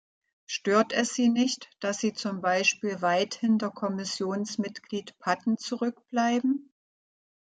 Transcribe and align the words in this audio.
Stört 0.47 0.93
es 0.93 1.13
Sie 1.13 1.29
nicht, 1.29 1.69
dass 1.79 1.99
Sie 1.99 2.11
zum 2.11 2.41
Beispiel 2.41 3.03
weit 3.03 3.35
hinter 3.35 3.69
Kommissionsmitglied 3.69 5.19
Patten 5.19 5.59
zurückbleiben? 5.59 6.71